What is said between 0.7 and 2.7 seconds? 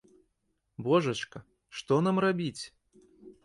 Божачка, што нам рабіць?